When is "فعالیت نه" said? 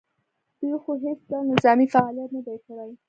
1.93-2.41